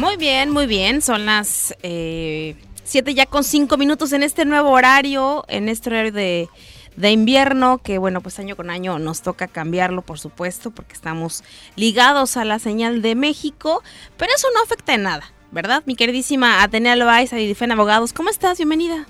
[0.00, 1.02] Muy bien, muy bien.
[1.02, 6.10] Son las eh, siete ya con cinco minutos en este nuevo horario, en este horario
[6.10, 6.48] de,
[6.96, 11.44] de invierno, que bueno, pues año con año nos toca cambiarlo, por supuesto, porque estamos
[11.76, 13.82] ligados a la señal de México,
[14.16, 15.82] pero eso no afecta en nada, ¿verdad?
[15.84, 18.56] Mi queridísima Atenea Loaiza y Difen Abogados, ¿cómo estás?
[18.56, 19.04] Bienvenida.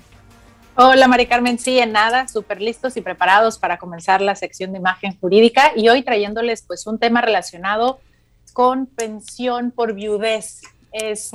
[0.75, 4.79] Hola Mari Carmen, sí, en nada, súper listos y preparados para comenzar la sección de
[4.79, 8.01] imagen jurídica y hoy trayéndoles pues un tema relacionado
[8.51, 10.59] con pensión por viudez
[10.91, 11.31] es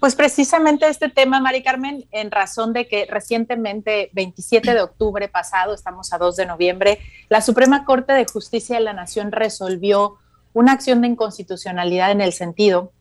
[0.00, 5.74] pues precisamente este tema, Mari Carmen, en razón de que recientemente, 27 de octubre pasado,
[5.74, 10.16] estamos a 2 de noviembre, la Suprema Corte de Justicia de la Nación resolvió
[10.54, 12.92] una acción de inconstitucionalidad en el sentido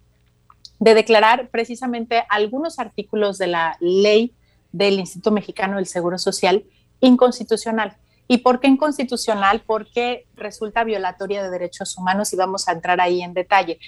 [0.79, 4.33] de declarar precisamente algunos artículos de la ley
[4.71, 6.65] del Instituto Mexicano del Seguro Social
[6.99, 7.95] inconstitucional.
[8.27, 9.61] ¿Y por qué inconstitucional?
[9.65, 13.79] Porque resulta violatoria de derechos humanos y vamos a entrar ahí en detalle.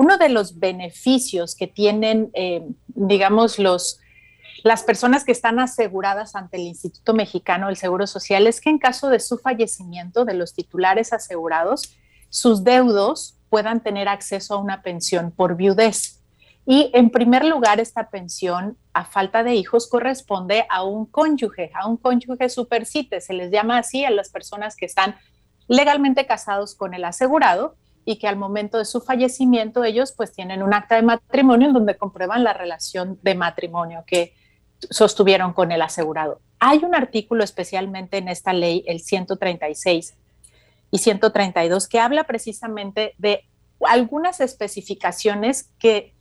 [0.00, 4.00] Uno de los beneficios que tienen, eh, digamos, los,
[4.64, 8.78] las personas que están aseguradas ante el Instituto Mexicano del Seguro Social es que en
[8.78, 11.98] caso de su fallecimiento de los titulares asegurados,
[12.30, 16.22] sus deudos puedan tener acceso a una pensión por viudez.
[16.64, 21.86] Y en primer lugar, esta pensión a falta de hijos corresponde a un cónyuge, a
[21.86, 25.16] un cónyuge supercite, se les llama así a las personas que están
[25.68, 27.76] legalmente casados con el asegurado
[28.10, 31.74] y que al momento de su fallecimiento ellos pues tienen un acta de matrimonio en
[31.74, 34.34] donde comprueban la relación de matrimonio que
[34.90, 36.40] sostuvieron con el asegurado.
[36.58, 40.14] Hay un artículo especialmente en esta ley, el 136
[40.90, 43.44] y 132, que habla precisamente de
[43.86, 46.12] algunas especificaciones que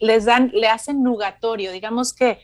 [0.00, 2.38] les dan, le hacen nugatorio, digamos que,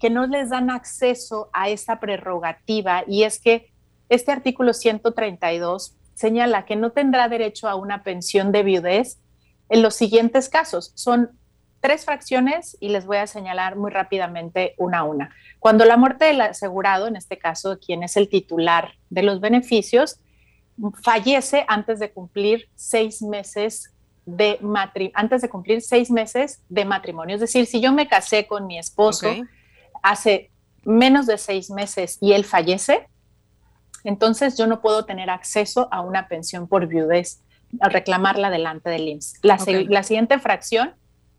[0.00, 3.70] que no les dan acceso a esta prerrogativa y es que
[4.08, 9.18] este artículo 132 señala que no tendrá derecho a una pensión de viudez
[9.68, 10.90] en los siguientes casos.
[10.96, 11.30] Son
[11.80, 15.30] tres fracciones y les voy a señalar muy rápidamente una a una.
[15.60, 20.18] Cuando la muerte del asegurado, en este caso, quien es el titular de los beneficios,
[21.04, 23.92] fallece antes de cumplir seis meses
[24.26, 24.58] de
[25.14, 27.36] antes de cumplir seis meses de matrimonio.
[27.36, 29.28] Es decir, si yo me casé con mi esposo
[30.02, 30.50] hace
[30.84, 33.06] menos de seis meses y él fallece,
[34.08, 37.42] entonces yo no puedo tener acceso a una pensión por viudez
[37.80, 39.40] al reclamarla delante del IMSS.
[39.42, 40.94] La, la siguiente fracción,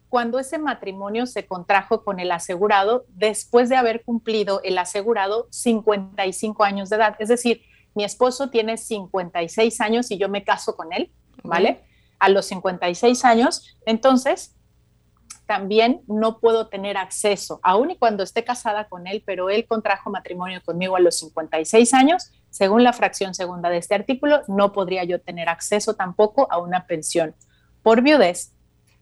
[0.08, 6.64] cuando ese matrimonio se contrajo con el asegurado después de haber cumplido el asegurado 55
[6.64, 7.16] años de edad.
[7.18, 7.64] Es decir,
[7.96, 11.12] mi esposo tiene 56 años y yo me caso con él,
[11.44, 11.82] ¿vale?
[12.20, 14.56] A los 56 años, entonces
[15.48, 20.12] también no puedo tener acceso, aun y cuando esté casada con él, pero él contrajo
[20.12, 25.04] matrimonio conmigo a los 56 años, según la fracción segunda de este artículo, no podría
[25.04, 27.36] yo tener acceso tampoco a una pensión
[27.84, 28.54] por viudez.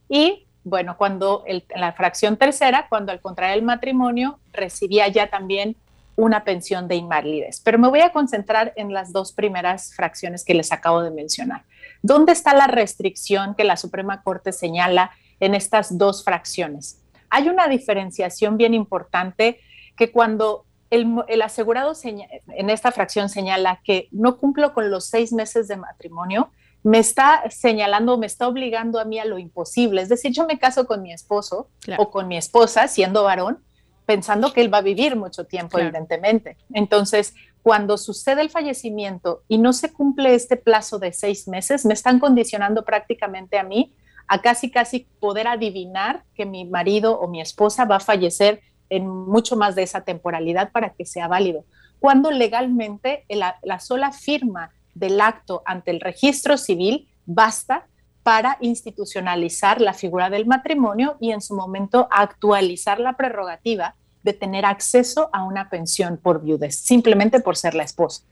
[0.10, 1.44] Y bueno, cuando
[1.76, 5.78] la fracción tercera, cuando al contraer el matrimonio, recibía ya también
[6.16, 7.62] una pensión de invalidez.
[7.64, 11.64] Pero me voy a concentrar en las dos primeras fracciones que les acabo de mencionar.
[12.02, 17.02] ¿Dónde está la restricción que la Suprema Corte señala en estas dos fracciones.
[17.30, 19.60] Hay una diferenciación bien importante
[19.96, 25.68] que cuando el, asegurado en esta fracción señala que no cumplo con los seis meses
[25.68, 26.52] de matrimonio,
[26.84, 30.02] me está señalando, me está obligando a mí a lo imposible.
[30.02, 33.60] Es decir, yo me caso con mi esposo o con mi esposa, siendo varón,
[34.06, 36.56] pensando que él va a vivir mucho tiempo, evidentemente.
[36.74, 41.94] Entonces, cuando sucede el fallecimiento y no se cumple este plazo de seis meses, me
[41.94, 43.94] están condicionando prácticamente a mí
[44.30, 49.08] a casi casi poder adivinar que mi marido o mi esposa va a fallecer en
[49.08, 51.66] mucho más de esa temporalidad para que sea válido.
[52.00, 57.86] Cuando legalmente la, la sola firma del acto ante el registro civil basta
[58.24, 64.66] para institucionalizar la figura del matrimonio y en su momento actualizar la prerrogativa de tener
[64.66, 68.24] acceso a una pensión por viudez, simplemente por ser la esposa.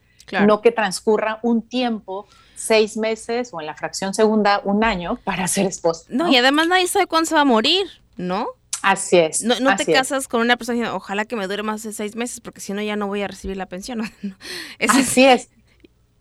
[0.46, 5.48] No que transcurra un tiempo seis meses o en la fracción segunda un año para
[5.48, 6.06] ser esposa.
[6.10, 7.88] No, y además nadie sabe cuándo se va a morir,
[8.18, 8.48] ¿no?
[8.86, 9.42] Así es.
[9.44, 12.40] No, no te casas con una persona ojalá que me dure más de seis meses
[12.40, 14.02] porque si no ya no voy a recibir la pensión.
[14.80, 15.50] así es.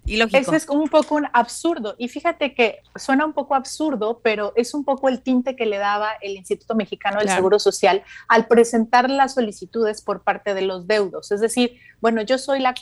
[0.06, 1.94] Eso es un poco un absurdo.
[1.99, 5.78] Y fíjate que suena un poco absurdo, pero es un poco el tinte que le
[5.78, 10.87] daba el Instituto Mexicano del Seguro Social al presentar las solicitudes por parte de los
[10.87, 11.32] deudos.
[11.32, 12.75] Es decir, bueno, yo soy la,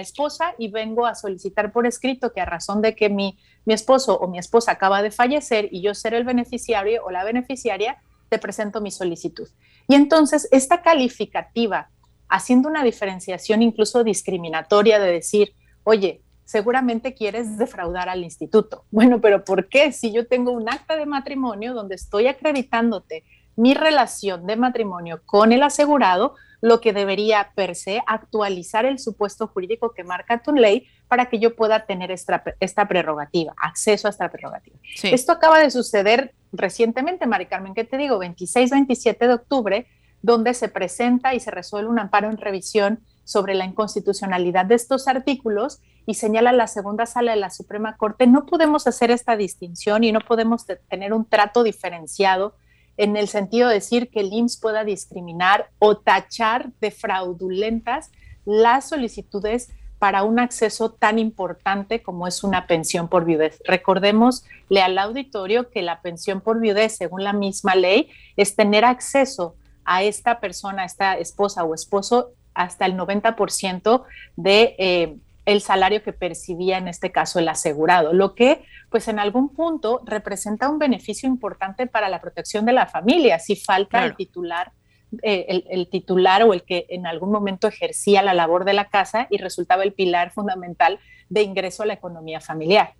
[0.00, 4.18] esposa y vengo a solicitar por escrito que a razón de que mi, mi esposo
[4.18, 7.98] o mi esposa acaba de fallecer y yo ser el beneficiario o la beneficiaria,
[8.34, 9.48] te presento mi solicitud.
[9.86, 11.88] Y entonces esta calificativa,
[12.28, 15.54] haciendo una diferenciación incluso discriminatoria de decir,
[15.84, 18.86] oye, seguramente quieres defraudar al instituto.
[18.90, 19.92] Bueno, pero ¿por qué?
[19.92, 23.22] Si yo tengo un acta de matrimonio donde estoy acreditándote
[23.54, 29.46] mi relación de matrimonio con el asegurado, lo que debería per se actualizar el supuesto
[29.46, 34.10] jurídico que marca tu ley para que yo pueda tener esta, esta prerrogativa, acceso a
[34.10, 34.76] esta prerrogativa.
[35.04, 38.18] Esto acaba de suceder recientemente, Mari Carmen, ¿qué te digo?
[38.18, 39.86] 26-27 de octubre,
[40.22, 45.08] donde se presenta y se resuelve un amparo en revisión sobre la inconstitucionalidad de estos
[45.08, 50.04] artículos y señala la segunda sala de la Suprema Corte, no podemos hacer esta distinción
[50.04, 52.54] y no podemos tener un trato diferenciado
[52.96, 58.10] en el sentido de decir que el IMSS pueda discriminar o tachar de fraudulentas
[58.44, 59.70] las solicitudes
[60.04, 63.62] para un acceso tan importante como es una pensión por viudez.
[63.64, 69.54] Recordémosle al auditorio que la pensión por viudez, según la misma ley, es tener acceso
[69.86, 74.04] a esta persona, a esta esposa o esposo, hasta el 90%
[74.36, 75.16] de eh,
[75.46, 80.02] el salario que percibía en este caso el asegurado, lo que pues en algún punto
[80.04, 84.70] representa un beneficio importante para la protección de la familia si falta el titular
[85.22, 89.26] eh, el, titular o el que en algún momento ejercía la labor de la casa
[89.30, 90.98] y resultaba el pilar fundamental
[91.28, 92.94] de ingreso a la economía familiar.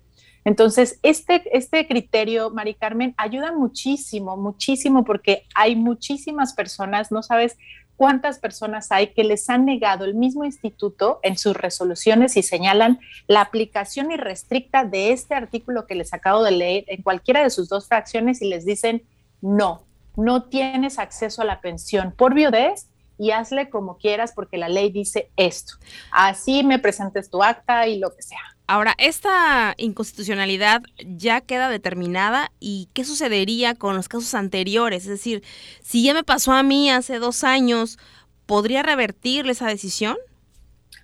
[0.45, 7.57] Entonces, este, este criterio, Mari Carmen, ayuda muchísimo, muchísimo, porque hay muchísimas personas, no sabes
[7.95, 12.99] cuántas personas hay que les han negado el mismo instituto en sus resoluciones y señalan
[13.27, 17.69] la aplicación irrestricta de este artículo que les acabo de leer en cualquiera de sus
[17.69, 19.03] dos fracciones y les dicen,
[19.41, 19.85] no,
[20.17, 24.91] no tienes acceso a la pensión por viudez y hazle como quieras porque la ley
[24.91, 25.75] dice esto.
[26.11, 28.39] Así me presentes tu acta y lo que sea.
[28.67, 35.03] Ahora, esta inconstitucionalidad ya queda determinada y qué sucedería con los casos anteriores.
[35.03, 35.43] Es decir,
[35.83, 37.99] si ya me pasó a mí hace dos años,
[38.47, 40.17] ¿podría revertirle esa decisión?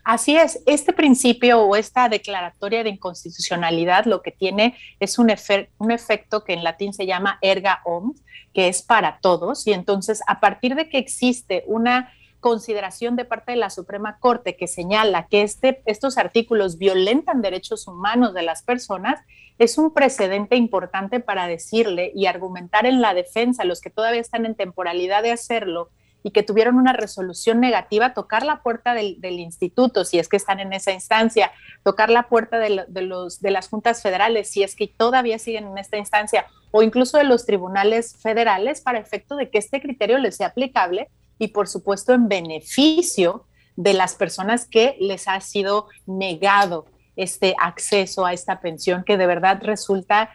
[0.04, 6.44] Así es, este principio o esta declaratoria de inconstitucionalidad lo que tiene es un, efecto
[6.44, 8.24] que en latín se llama erga omnes,
[8.54, 13.52] que es para todos, y entonces a partir de que existe una consideración de parte
[13.52, 18.64] de la Suprema Corte que señala que este, estos artículos violentan derechos humanos de las
[18.64, 19.20] personas,
[19.60, 24.48] es un precedente importante para decirle y argumentar en la defensa, los que todavía están
[24.48, 25.92] en temporalidad de hacerlo
[26.24, 30.60] y que tuvieron una resolución negativa, tocar la puerta del, instituto, si es que están
[30.60, 31.52] en esa instancia,
[31.84, 35.78] tocar la puerta de, los, de las juntas federales, si es que todavía siguen en
[35.78, 40.38] esta instancia, o incluso de los tribunales federales, para efecto de que este criterio les
[40.38, 41.10] sea aplicable
[41.40, 43.46] y por supuesto en beneficio
[43.76, 46.86] de las personas que les ha sido negado
[47.16, 50.30] este acceso a esta pensión que de verdad resulta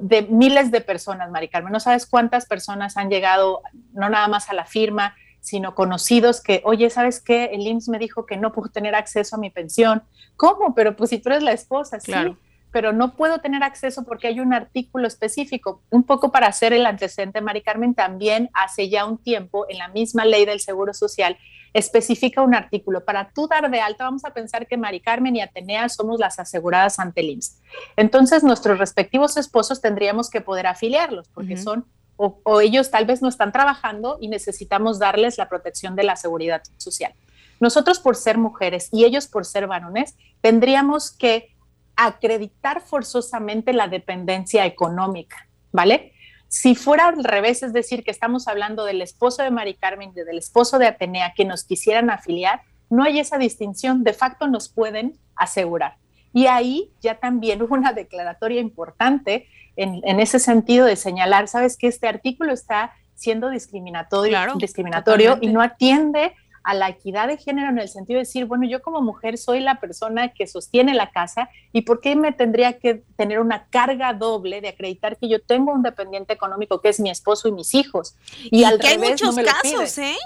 [0.00, 1.72] de miles de personas, Mari Carmen.
[1.72, 3.62] No sabes cuántas personas han llegado,
[3.92, 7.46] no nada más a la firma, sino conocidos que, oye, ¿sabes qué?
[7.52, 10.02] El IMSS me dijo que no puedo tener acceso a mi pensión.
[10.36, 10.74] ¿Cómo?
[10.74, 12.32] Pero pues si tú eres la esposa, claro.
[12.32, 12.45] sí
[12.76, 15.80] pero no puedo tener acceso porque hay un artículo específico.
[15.88, 19.88] Un poco para hacer el antecedente, Mari Carmen, también hace ya un tiempo en la
[19.88, 21.38] misma ley del Seguro Social
[21.72, 23.02] especifica un artículo.
[23.06, 26.38] Para tú dar de alta, vamos a pensar que Mari Carmen y Atenea somos las
[26.38, 27.62] aseguradas ante el IMSS.
[27.96, 31.86] Entonces, nuestros respectivos esposos tendríamos que poder afiliarlos porque son
[32.18, 36.16] o, o, ellos tal vez no están trabajando y necesitamos darles la protección de la
[36.16, 37.14] seguridad social.
[37.58, 41.55] Nosotros por ser mujeres y ellos por ser varones, tendríamos que
[41.96, 46.12] acreditar forzosamente la dependencia económica, ¿vale?
[46.48, 50.20] Si fuera al revés, es decir, que estamos hablando del esposo de Mari Carmen y
[50.20, 54.68] del esposo de Atenea que nos quisieran afiliar, no hay esa distinción, de facto nos
[54.68, 55.96] pueden asegurar.
[56.32, 61.86] Y ahí ya también hubo una declaratoria importante en, ese sentido de señalar, sabes que
[61.86, 66.34] este artículo está siendo discriminatorio, discriminatorio y no atiende
[66.66, 69.60] a la equidad de género en el sentido de decir, bueno, yo como mujer soy
[69.60, 74.12] la persona que sostiene la casa y por qué me tendría que tener una carga
[74.14, 77.72] doble de acreditar que yo tengo un dependiente económico que es mi esposo y mis
[77.74, 78.16] hijos.
[78.50, 80.16] Y, al que hay muchos casos, ¿eh?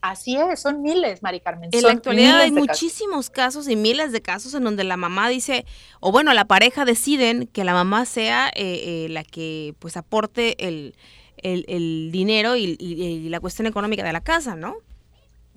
[0.00, 1.68] Así es, son miles, Mari Carmen.
[1.70, 3.68] En la actualidad hay muchísimos casos.
[3.68, 5.66] y miles de casos en donde la mamá dice,
[6.00, 10.66] o bueno, la pareja deciden que la mamá sea eh, eh, la que pues aporte
[10.66, 10.94] el,
[11.42, 14.76] el, dinero y, la cuestión económica de la casa, ¿no?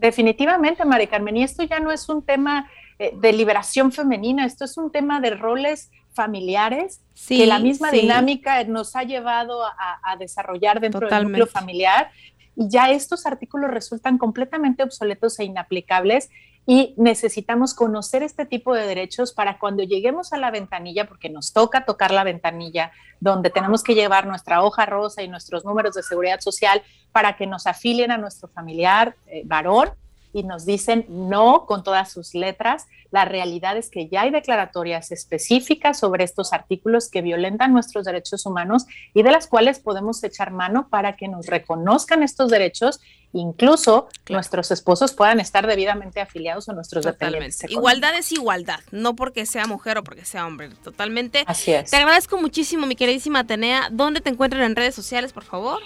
[0.02, 2.68] Definitivamente, María Carmen, y esto ya no es un tema
[2.98, 8.64] eh, de liberación femenina, esto es un tema de roles familiares que la misma dinámica
[8.64, 12.12] nos ha llevado a, desarrollar dentro del núcleo familiar
[12.56, 16.30] y ya estos artículos resultan completamente obsoletos e inaplicables
[16.66, 21.54] y necesitamos conocer este tipo de derechos para cuando lleguemos a la ventanilla, porque nos
[21.54, 26.04] toca tocar la ventanilla, donde tenemos que llevar nuestra hoja rosa y nuestros números de
[26.04, 29.90] seguridad social para que nos afilien a nuestro familiar eh, varón
[30.34, 32.88] y nos dicen no con todas sus letras.
[33.12, 38.46] La realidad es que ya hay declaratorias específicas sobre estos artículos que violentan nuestros derechos
[38.46, 43.02] humanos y de las cuales podemos echar mano para que nos reconozcan estos derechos,
[43.34, 47.70] incluso nuestros esposos puedan estar debidamente afiliados a nuestros dependientes.
[47.70, 51.44] Igualdad es igualdad, no porque sea mujer o porque sea hombre, totalmente.
[51.48, 51.92] Así es.
[51.92, 53.90] Te agradezco muchísimo, mi queridísima Atenea.
[53.92, 55.80] ¿Dónde te encuentran en redes sociales, por favor?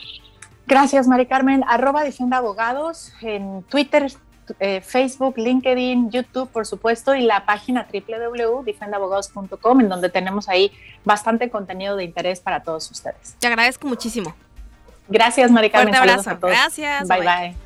[0.67, 1.63] Gracias, Mari Carmen.
[1.67, 3.11] Arroba Defienda Abogados.
[3.21, 4.11] En Twitter
[4.59, 10.71] eh, Facebook, LinkedIn, YouTube, por supuesto, y la página www.defendabogados.com, en donde tenemos ahí
[11.03, 13.35] bastante contenido de interés para todos ustedes.
[13.39, 14.35] Te agradezco muchísimo.
[15.07, 15.89] Gracias, Maricarmen.
[15.89, 16.37] Un abrazo.
[16.41, 17.07] Gracias.
[17.07, 17.19] bye.
[17.19, 17.64] bye.